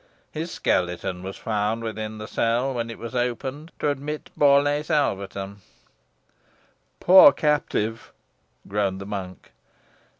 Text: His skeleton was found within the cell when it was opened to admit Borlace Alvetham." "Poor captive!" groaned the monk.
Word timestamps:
His 0.31 0.49
skeleton 0.49 1.21
was 1.21 1.37
found 1.37 1.83
within 1.83 2.17
the 2.17 2.27
cell 2.27 2.73
when 2.73 2.89
it 2.89 2.97
was 2.97 3.13
opened 3.13 3.71
to 3.77 3.91
admit 3.91 4.31
Borlace 4.35 4.89
Alvetham." 4.89 5.57
"Poor 6.99 7.31
captive!" 7.31 8.11
groaned 8.67 8.99
the 8.99 9.05
monk. 9.05 9.51